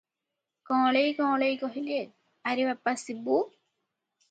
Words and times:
କଅଁଳେଇ 0.69 1.11
କଅଁଳେଇ 1.19 1.59
କହିଲେ, 1.65 2.01
"ଆରେ 2.53 2.67
ବାପା 2.73 2.97
ଶିବୁ! 3.05 3.39